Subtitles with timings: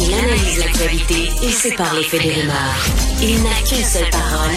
[0.00, 2.86] Il analyse l'actualité et sépare les faits des rumeurs.
[3.20, 4.54] Il n'a qu'une seule parole,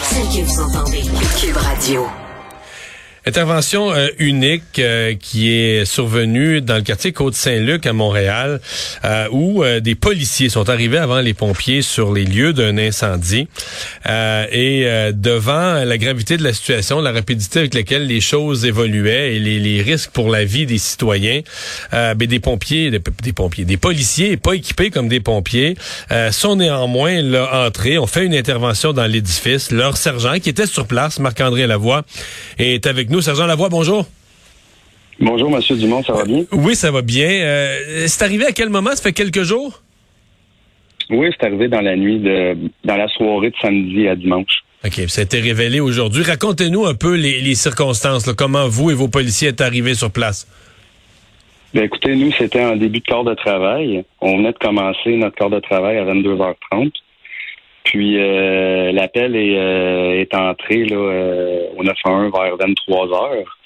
[0.00, 1.02] celle que vous entendez.
[1.40, 2.23] Cube Radio.
[3.26, 8.60] Intervention euh, unique euh, qui est survenue dans le quartier Côte-Saint-Luc à Montréal,
[9.04, 13.48] euh, où des policiers sont arrivés avant les pompiers sur les lieux d'un incendie.
[14.06, 19.38] et devant la gravité de la situation, la rapidité avec laquelle les choses évoluaient et
[19.38, 21.40] les, risques pour la vie des citoyens,
[21.92, 25.76] ben, des pompiers, des, pompiers, des policiers pas équipés comme des pompiers,
[26.30, 29.70] sont néanmoins là entrés, ont fait une intervention dans l'édifice.
[29.70, 32.04] Leur sergent, qui était sur place, Marc-André Lavoie,
[32.58, 33.20] est avec nous nous.
[33.20, 34.04] Sergent Lavoie, bonjour.
[35.20, 36.44] Bonjour, Monsieur Dumont, ça va bien?
[36.50, 37.28] Oui, ça va bien.
[37.28, 38.90] Euh, c'est arrivé à quel moment?
[38.90, 39.80] Ça fait quelques jours?
[41.10, 44.64] Oui, c'est arrivé dans la nuit de dans la soirée de samedi à dimanche.
[44.84, 46.24] OK, ça a été révélé aujourd'hui.
[46.24, 50.46] Racontez-nous un peu les, circonstances, comment vous et vos policiers êtes arrivés sur place?
[51.72, 54.04] Bien, écoutez, nous, c'était un début de corps de travail.
[54.20, 56.92] On venait de commencer notre corps de travail à 22h30.
[57.84, 63.58] Puis euh, l'appel est, euh, est entré là, euh, au 911 vers 23 heures.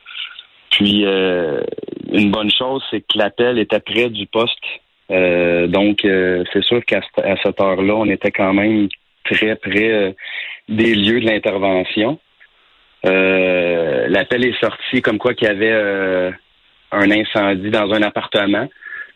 [0.71, 4.53] Puis une bonne chose, c'est que l'appel était près du poste.
[5.09, 7.01] donc c'est sûr qu'à
[7.43, 8.89] cette heure-là, on était quand même
[9.25, 10.15] très près
[10.69, 12.19] des lieux de l'intervention.
[13.03, 16.33] l'appel est sorti comme quoi qu'il y avait
[16.93, 18.69] un incendie dans un appartement.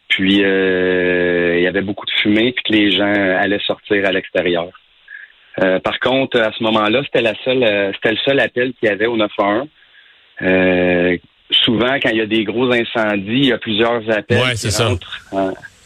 [0.08, 4.70] Puis il y avait beaucoup de fumée, puis que les gens allaient sortir à l'extérieur.
[5.60, 8.88] Euh, par contre, à ce moment-là, c'était la seule, euh, c'était le seul appel qu'il
[8.88, 9.68] y avait au 911.
[10.42, 11.16] Euh,
[11.50, 15.20] souvent, quand il y a des gros incendies, il y a plusieurs appels qui rentrent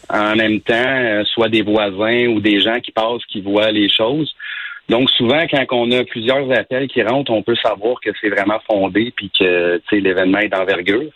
[0.09, 4.33] en, même temps, soit des voisins ou des gens qui passent, qui voient les choses.
[4.87, 8.59] Donc, souvent, quand on a plusieurs appels qui rentrent, on peut savoir que c'est vraiment
[8.71, 11.11] fondé puis que l'événement est d'envergure.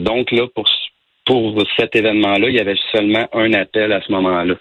[0.00, 0.68] donc là, pour
[1.24, 4.54] pour cet événement-là, il y avait seulement un appel à ce moment-là.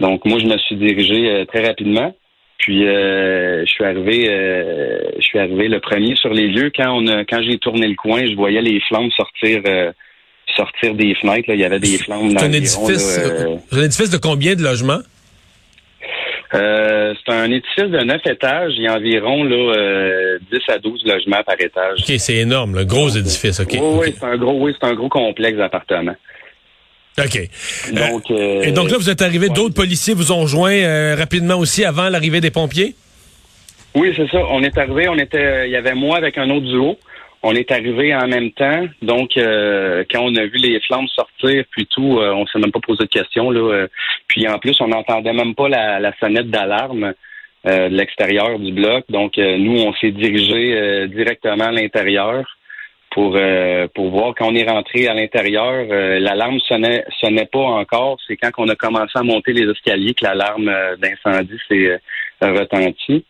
[0.00, 2.14] Donc moi, je me suis dirigé euh, très rapidement.
[2.58, 6.70] Puis euh, je suis arrivé, euh, je suis arrivé le premier sur les lieux.
[6.74, 9.62] Quand on a, quand j'ai tourné le coin, je voyais les flammes sortir,
[10.56, 11.48] sortir des fenêtres.
[11.48, 11.54] Là.
[11.54, 12.30] Il y avait des flammes.
[12.30, 13.20] C'est un édifice,
[13.72, 15.00] un édifice de combien de logements?
[16.50, 18.72] C'est un édifice de neuf étages.
[18.76, 22.00] Il y a environ là, 10 à 12 logements par étage.
[22.00, 23.60] OK, c'est énorme, le gros édifice.
[23.60, 23.74] OK.
[23.74, 26.16] Oui, oui, c'est un gros, oui, c'est un gros complexe d'appartements.
[27.18, 28.30] OK.
[28.30, 31.84] Euh, et donc là, vous êtes arrivé, d'autres policiers vous ont joint euh, rapidement aussi
[31.84, 32.94] avant l'arrivée des pompiers?
[33.94, 34.38] Oui, c'est ça.
[34.50, 36.98] On est arrivé, on était, il y avait moi avec un autre duo.
[37.42, 38.86] On est arrivé en même temps.
[39.00, 42.80] Donc, euh, quand on a vu les flammes sortir, puis tout, on s'est même pas
[42.80, 43.50] posé de questions.
[43.50, 43.86] Là,
[44.26, 47.14] puis en plus, on n'entendait même pas la, sonnette d'alarme
[47.64, 49.04] de l'extérieur du bloc.
[49.08, 52.57] Donc, nous, on s'est dirigé directement à l'intérieur
[53.18, 57.66] pour euh, pour voir quand on est rentré à l'intérieur, euh, l'alarme sonnait sonnait pas
[57.82, 58.16] encore.
[58.24, 61.98] C'est quand on a commencé à monter les escaliers que l'alarme euh, d'incendie s'est
[62.40, 63.24] retentie.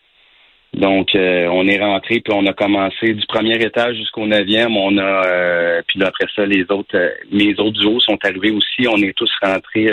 [0.74, 4.76] Donc on est rentré puis on a commencé du premier étage jusqu'au neuvième.
[4.76, 8.86] On a puis après ça les autres les autres duos sont arrivés aussi.
[8.86, 9.90] On est tous rentrés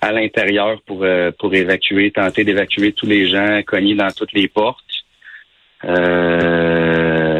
[0.00, 1.04] à l'intérieur pour
[1.38, 4.86] pour évacuer, tenter d'évacuer tous les gens cognés dans toutes les portes.
[5.84, 7.35] Euh,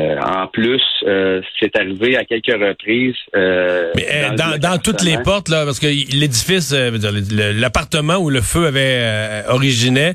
[0.46, 3.16] en plus, euh, c'est arrivé à quelques reprises.
[3.34, 9.44] Euh, Mais dans, toutes les portes, là, parce que l'édifice, l'appartement où le feu avait
[9.48, 10.12] originé,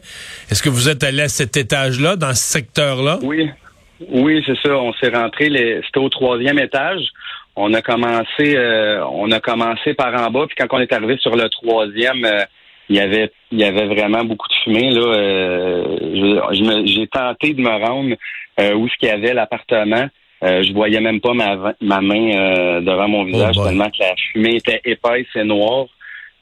[0.49, 3.19] est-ce que vous êtes allé à cet étage-là, dans ce secteur-là?
[3.23, 3.49] Oui.
[4.09, 4.75] Oui, c'est ça.
[4.75, 5.45] On s'est rentré,
[5.85, 7.01] c'était au troisième étage.
[7.55, 8.57] On a commencé,
[9.11, 12.25] on a commencé par en bas, puis quand on est arrivé sur le troisième,
[12.89, 15.01] il y avait il y avait vraiment beaucoup de fumée là.
[15.01, 18.15] Euh, j'ai tenté de me rendre
[18.59, 20.07] euh, où ce qu'il y avait l'appartement.
[20.43, 23.99] Euh, je voyais même pas ma, ma main euh, devant mon visage oh tellement que
[23.99, 25.85] la fumée était épaisse et noire.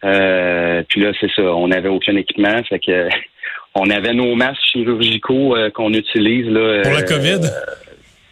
[0.02, 3.10] puis là, c'est ça, on n'avait aucun équipement, fait que
[3.76, 6.82] on avait nos masques chirurgicaux qu'on utilise là.
[6.84, 7.42] Pour la COVID?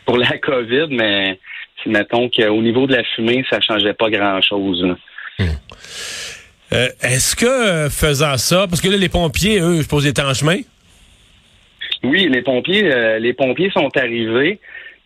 [0.07, 1.37] pour la COVID, mais
[1.85, 4.83] mettons qu'au niveau de la fumée, ça changeait pas grand chose.
[5.37, 5.45] Hmm.
[6.73, 10.21] Euh, est-ce que euh, faisant ça, parce que là, les pompiers, eux, je pose des
[10.21, 10.57] en chemin?
[12.03, 14.59] Oui, les pompiers, euh, les pompiers sont arrivés.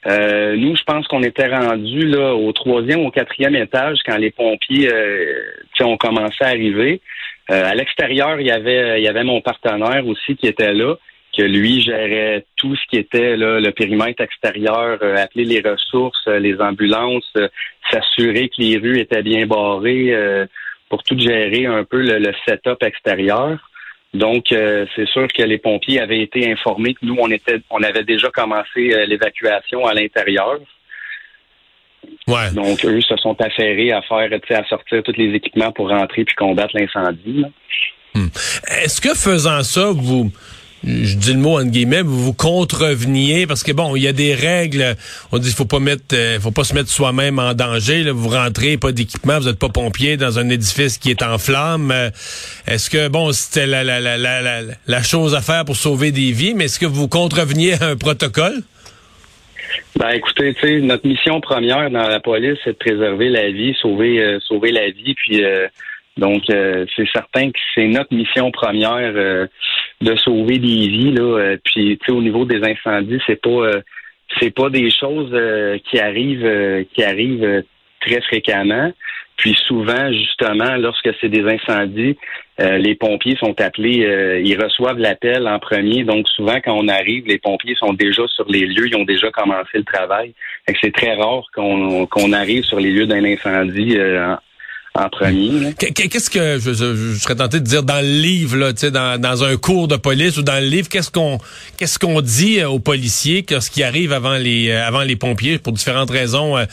[0.05, 4.31] Nous, je pense qu'on était rendus là au troisième ou au quatrième étage quand les
[4.31, 4.91] pompiers
[5.81, 7.01] ont commencé à arriver.
[7.47, 10.95] à l'extérieur, il y avait il y avait mon partenaire aussi qui était là,
[11.37, 16.59] que lui gérait tout ce qui était là, le périmètre extérieur, appeler les ressources, les
[16.59, 17.33] ambulances,
[17.91, 20.47] s'assurer que les rues étaient bien barrées
[20.91, 23.70] pour tout gérer un peu le, setup extérieur.
[24.13, 27.81] Donc, euh, c'est sûr que les pompiers avaient été informés que nous, on était, on
[27.81, 30.59] avait déjà commencé euh, l'évacuation à l'intérieur.
[32.27, 32.51] Ouais.
[32.53, 36.35] Donc, eux se sont affairés à faire, à sortir tous les équipements pour rentrer puis
[36.35, 37.45] combattre l'incendie.
[38.13, 38.27] Hmm.
[38.83, 40.29] Est-ce que faisant ça, vous
[40.83, 44.13] je dis le mot en guillemets, vous vous contreveniez parce que bon, il y a
[44.13, 44.95] des règles.
[45.31, 48.03] On dit faut pas mettre, euh, faut pas se mettre soi-même en danger.
[48.03, 48.11] Là.
[48.13, 51.91] Vous rentrez, pas d'équipement, vous êtes pas pompier dans un édifice qui est en flammes.
[51.91, 52.09] Euh,
[52.65, 56.31] est-ce que bon, c'était la, la, la, la, la chose à faire pour sauver des
[56.31, 58.63] vies, mais est-ce que vous contreveniez à un protocole?
[59.97, 64.39] Ben écoutez, notre mission première dans la police, c'est de préserver la vie, sauver, euh,
[64.39, 65.43] sauver la vie, puis
[66.17, 69.47] donc c'est certain que c'est notre mission première
[70.01, 71.37] de sauver des vies là.
[71.37, 73.81] Euh, puis tu sais au niveau des incendies, c'est pas euh,
[74.39, 77.63] c'est pas des choses euh, qui arrivent qui arrivent
[78.01, 78.91] très fréquemment.
[79.37, 82.15] Puis souvent, justement, lorsque c'est des incendies,
[82.59, 86.03] les pompiers sont appelés, ils reçoivent l'appel en premier.
[86.03, 89.31] Donc souvent, quand on arrive, les pompiers sont déjà sur les lieux, ils ont déjà
[89.31, 90.35] commencé le travail.
[90.79, 93.97] C'est très rare qu'on qu'on arrive sur les lieux d'un incendie
[94.93, 95.73] en premier.
[95.73, 99.87] Qu'est-ce que je, serais tenté de dire dans le livre, là, dans, dans un cours
[99.87, 101.37] de police ou dans le livre, qu'est-ce qu'on
[101.77, 105.15] qu'est-ce qu'on dit euh, aux policiers que ce qui arrive avant les euh, avant les
[105.15, 106.65] pompiers pour différentes raisons, euh,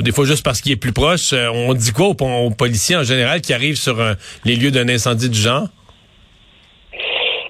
[0.00, 1.32] des fois juste parce qu'il est plus proche.
[1.32, 3.96] on dit quoi aux, policiers en général qui arrivent sur
[4.44, 5.68] les lieux d'un incendie du genre?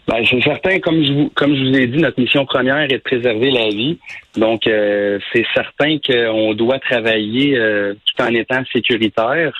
[0.07, 2.89] Ben, c'est certain, comme je vous comme je vous ai dit, notre mission première est
[2.89, 3.99] de préserver la vie.
[4.37, 7.57] Donc c'est certain qu'on doit travailler
[8.05, 9.53] tout en étant sécuritaire.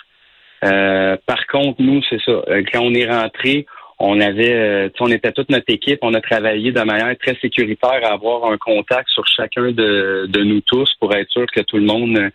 [0.65, 2.33] Euh, par contre, nous, c'est ça.
[2.33, 3.67] Euh, quand on est rentré,
[3.99, 8.01] on avait, euh, on était toute notre équipe, on a travaillé de manière très sécuritaire
[8.05, 11.77] à avoir un contact sur chacun de, de nous tous pour être sûr que tout
[11.77, 12.31] le monde,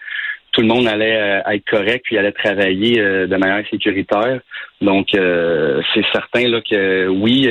[0.51, 4.39] tout le monde allait être correct puis allait travailler de manière sécuritaire.
[4.81, 7.49] Donc, c'est certain là que oui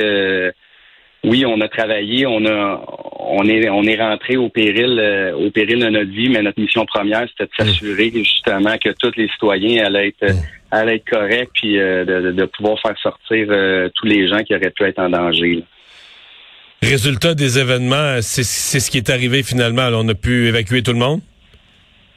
[1.25, 2.85] oui, on a travaillé, on a,
[3.19, 6.59] on est, on est rentré au péril, euh, au péril de notre vie, mais notre
[6.59, 10.35] mission première, c'était de s'assurer justement que tous les citoyens allaient être,
[10.75, 14.71] allaient être corrects, puis euh, de, pouvoir faire sortir euh, tous les gens qui auraient
[14.71, 15.63] pu être en danger.
[16.81, 19.89] Résultat des événements, c'est ce qui est arrivé finalement.
[19.93, 21.21] on a pu évacuer tout le monde?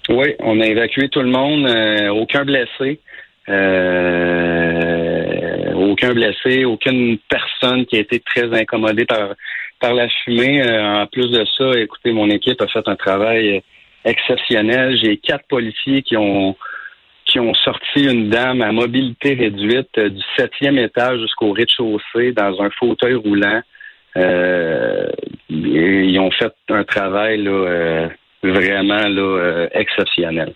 [0.08, 1.69] Oui, on a évacué tout le monde,
[2.10, 3.00] aucun blessé.
[3.49, 9.34] Euh, aucun blessé, aucune personne qui a été très incommodée par,
[9.81, 10.62] par la fumée.
[10.62, 13.62] Euh, en plus de ça, écoutez, mon équipe a fait un travail
[14.05, 14.99] exceptionnel.
[15.02, 16.56] J'ai quatre policiers qui ont
[17.29, 22.61] qui ont sorti une dame à mobilité réduite euh, du septième étage jusqu'au rez-de-chaussée dans
[22.61, 23.61] un fauteuil roulant.
[25.49, 28.09] ils ont fait un travail là,
[28.43, 30.55] vraiment là, exceptionnel.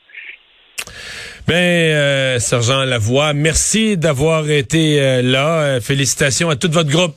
[1.46, 5.62] Ben, euh, Sergent Lavoie, merci d'avoir été euh, là.
[5.62, 7.16] Euh, félicitations à tout votre groupe.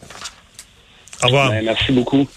[1.24, 1.52] Au revoir.
[1.52, 2.28] Ben, merci beaucoup.